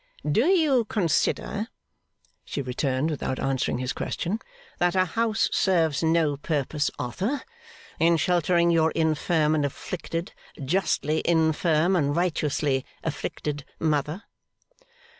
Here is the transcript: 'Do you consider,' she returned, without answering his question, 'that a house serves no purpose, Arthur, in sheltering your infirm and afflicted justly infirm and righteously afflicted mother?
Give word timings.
'Do 0.27 0.45
you 0.47 0.83
consider,' 0.85 1.67
she 2.43 2.59
returned, 2.59 3.11
without 3.11 3.37
answering 3.39 3.77
his 3.77 3.93
question, 3.93 4.39
'that 4.79 4.95
a 4.95 5.05
house 5.05 5.47
serves 5.53 6.01
no 6.01 6.35
purpose, 6.37 6.89
Arthur, 6.97 7.43
in 7.99 8.17
sheltering 8.17 8.71
your 8.71 8.89
infirm 8.93 9.53
and 9.53 9.63
afflicted 9.63 10.33
justly 10.65 11.21
infirm 11.23 11.95
and 11.95 12.15
righteously 12.15 12.83
afflicted 13.03 13.63
mother? 13.79 14.23